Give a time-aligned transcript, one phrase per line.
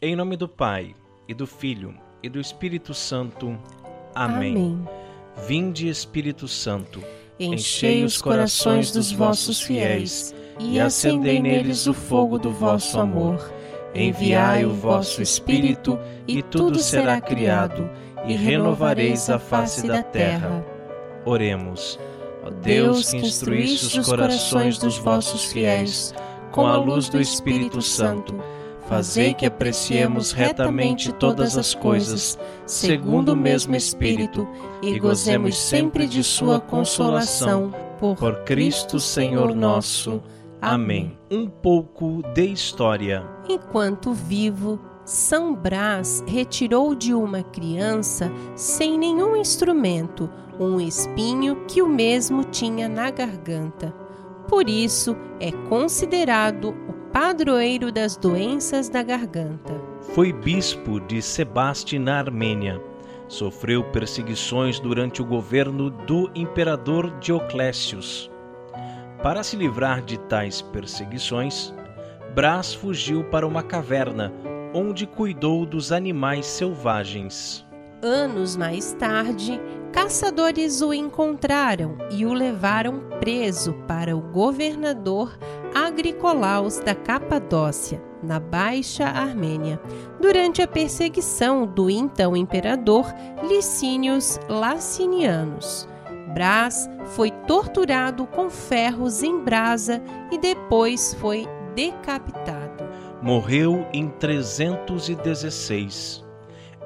[0.00, 0.94] Em nome do Pai,
[1.26, 1.92] e do Filho,
[2.22, 3.58] e do Espírito Santo.
[4.14, 4.52] Amém.
[4.52, 4.88] Amém.
[5.48, 7.02] Vinde, Espírito Santo,
[7.36, 13.52] enchei os corações dos vossos fiéis e acendei neles o fogo do vosso amor.
[13.92, 17.90] Enviai o vosso Espírito, e tudo será criado,
[18.24, 20.64] e renovareis a face da terra.
[21.24, 21.98] Oremos.
[22.44, 26.14] Ó Deus que instruísse os corações dos vossos fiéis
[26.52, 28.40] com a luz do Espírito Santo,
[28.88, 34.48] fazei que apreciemos retamente todas as coisas, segundo o mesmo Espírito,
[34.82, 37.72] e gozemos sempre de Sua consolação.
[38.00, 40.22] Por Cristo Senhor nosso.
[40.60, 41.16] Amém.
[41.30, 43.24] Um pouco de história.
[43.48, 51.88] Enquanto vivo, São Brás retirou de uma criança, sem nenhum instrumento, um espinho que o
[51.88, 53.94] mesmo tinha na garganta.
[54.48, 59.74] Por isso, é considerado o padroeiro das doenças da garganta.
[60.14, 62.80] Foi bispo de Sebaste na Armênia.
[63.28, 68.30] Sofreu perseguições durante o governo do imperador Dioclécios.
[69.22, 71.74] Para se livrar de tais perseguições,
[72.34, 74.32] Brás fugiu para uma caverna,
[74.72, 77.66] onde cuidou dos animais selvagens.
[78.00, 79.60] Anos mais tarde,
[79.92, 85.38] caçadores o encontraram e o levaram preso para o governador
[85.74, 89.80] Agricolaus da Capadócia, na Baixa Armênia,
[90.20, 93.06] durante a perseguição do então imperador
[93.42, 95.88] Licínios Lacinianos.
[96.34, 102.84] Brás foi torturado com ferros em brasa e depois foi decapitado.
[103.22, 106.27] Morreu em 316.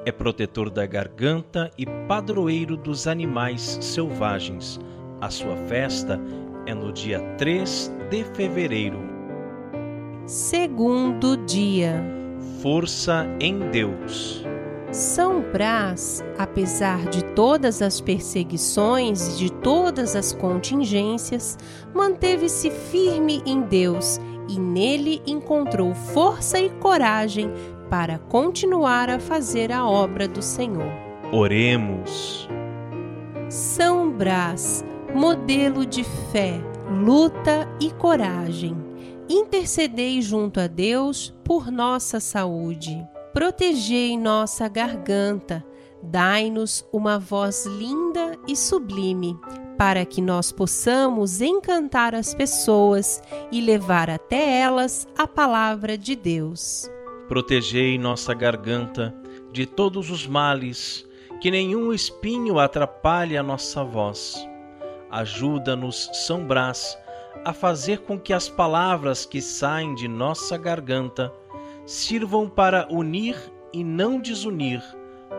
[0.05, 4.77] É protetor da garganta e padroeiro dos animais selvagens.
[5.21, 6.19] A sua festa
[6.65, 8.99] é no dia 3 de fevereiro.
[10.25, 12.03] Segundo dia.
[12.61, 14.45] Força em Deus.
[14.91, 21.57] São Brás, apesar de todas as perseguições e de todas as contingências,
[21.93, 27.49] manteve-se firme em Deus e nele encontrou força e coragem
[27.89, 30.91] para continuar a fazer a obra do Senhor.
[31.31, 32.47] Oremos.
[33.49, 34.83] São Brás,
[35.13, 38.75] modelo de fé, luta e coragem,
[39.29, 43.05] intercedei junto a Deus por nossa saúde.
[43.33, 45.65] Protegei nossa garganta,
[46.01, 49.37] dai-nos uma voz linda e sublime,
[49.77, 56.89] para que nós possamos encantar as pessoas e levar até elas a palavra de Deus.
[57.33, 59.11] Protegei nossa garganta
[59.51, 61.03] de todos os males,
[61.41, 64.47] que nenhum espinho atrapalhe a nossa voz.
[65.09, 66.95] Ajuda-nos, São Brás,
[67.43, 71.33] a fazer com que as palavras que saem de nossa garganta
[71.87, 73.35] sirvam para unir
[73.73, 74.83] e não desunir,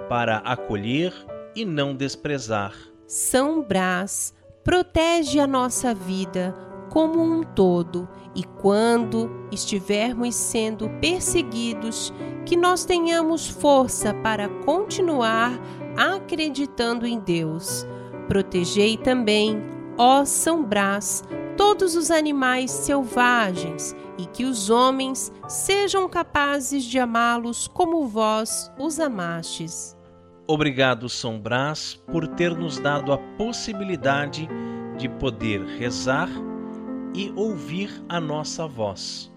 [0.08, 1.14] para acolher
[1.54, 2.74] e não desprezar.
[3.06, 4.34] São Brás
[4.64, 6.52] protege a nossa vida
[6.90, 12.12] como um todo e quando estivermos sendo perseguidos,
[12.44, 15.52] que nós tenhamos força para continuar
[15.96, 17.86] acreditando em Deus.
[18.28, 19.62] Protegei também,
[19.96, 21.22] ó São Brás,
[21.56, 28.98] todos os animais selvagens e que os homens sejam capazes de amá-los como vós os
[28.98, 29.96] amastes.
[30.46, 34.48] Obrigado, São Brás, por ter nos dado a possibilidade
[34.98, 36.28] de poder rezar
[37.14, 39.32] e ouvir a nossa voz.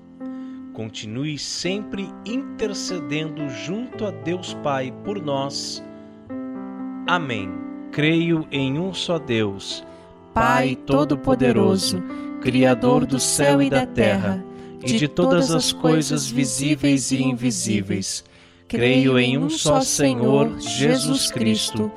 [0.74, 5.84] Continue sempre intercedendo junto a Deus Pai por nós.
[7.08, 7.50] Amém.
[7.92, 9.84] Creio em um só Deus,
[10.34, 12.04] Pai Todo-Poderoso,
[12.42, 14.44] Criador do céu e da terra
[14.84, 18.24] e de todas as coisas visíveis e invisíveis.
[18.68, 21.92] Creio em um só Senhor, Jesus Cristo,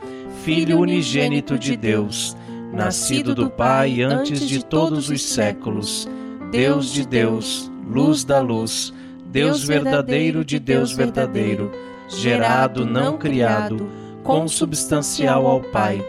[0.45, 2.37] Filho unigênito de Deus,
[2.73, 6.09] nascido do Pai antes de todos os séculos,
[6.51, 8.93] Deus de Deus, luz da luz,
[9.27, 11.71] Deus verdadeiro de Deus verdadeiro,
[12.09, 13.89] gerado, não criado,
[14.23, 16.05] consubstancial ao Pai.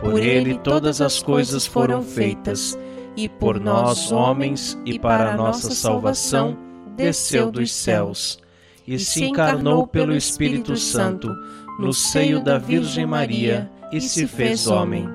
[0.00, 2.78] Por ele todas as coisas foram feitas.
[3.16, 6.54] e por nós, homens, e para a nossa salvação,
[6.96, 8.38] desceu dos céus.
[8.86, 11.34] e se encarnou pelo Espírito Santo
[11.78, 15.08] no seio da Virgem Maria e se fez homem.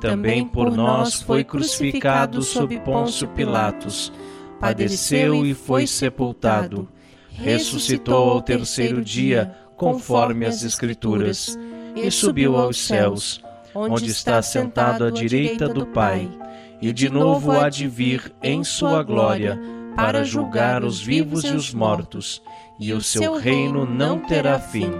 [0.00, 4.12] Também por nós foi crucificado sob Pôncio Pilatos,
[4.60, 6.88] padeceu e foi sepultado,
[7.30, 11.58] ressuscitou ao terceiro dia, conforme as Escrituras,
[11.94, 13.42] e subiu aos céus,
[13.74, 16.28] onde está sentado à direita do Pai
[16.80, 19.58] e de novo há de vir em sua glória
[19.94, 22.42] para julgar os vivos e os mortos,
[22.78, 24.90] e o seu reino não terá fim.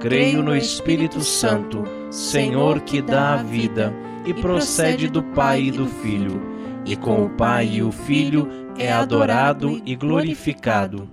[0.00, 3.94] Creio no Espírito Santo, Senhor que dá a vida
[4.26, 6.42] e procede do Pai e do Filho,
[6.84, 11.08] e com o Pai e o Filho é adorado e glorificado.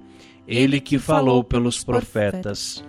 [0.47, 2.83] Ele que falou pelos profetas.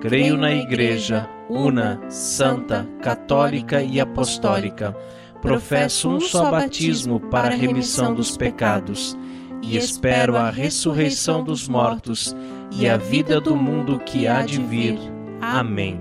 [0.00, 4.94] Creio na Igreja, una, santa, católica e apostólica.
[5.40, 9.16] Professo um só batismo para a remissão dos pecados
[9.62, 12.34] e espero a ressurreição dos mortos
[12.70, 14.98] e a vida do mundo que há de vir.
[15.40, 16.00] Amém.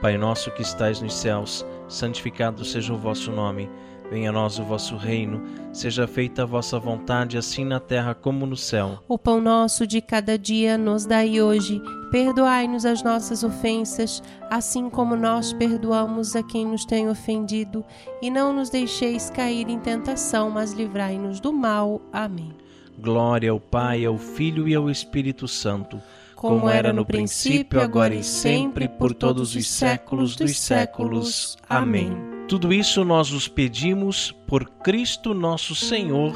[0.00, 3.68] Pai nosso que estais nos céus, santificado seja o vosso nome.
[4.10, 5.40] Venha a nós o vosso reino,
[5.72, 8.98] seja feita a vossa vontade, assim na terra como no céu.
[9.06, 11.80] O pão nosso de cada dia nos dai hoje.
[12.10, 14.20] Perdoai-nos as nossas ofensas,
[14.50, 17.84] assim como nós perdoamos a quem nos tem ofendido,
[18.20, 22.00] e não nos deixeis cair em tentação, mas livrai-nos do mal.
[22.12, 22.52] Amém.
[22.98, 26.02] Glória ao Pai, ao Filho e ao Espírito Santo,
[26.40, 31.58] como era no princípio, agora e sempre, por todos os séculos dos séculos.
[31.68, 32.16] Amém.
[32.48, 36.32] Tudo isso nós os pedimos por Cristo nosso Senhor.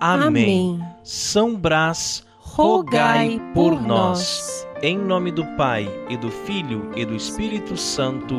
[0.00, 0.26] Amém.
[0.26, 0.84] Amém.
[1.04, 4.66] São Brás, rogai por nós.
[4.82, 8.34] Em nome do Pai e do Filho e do Espírito Santo.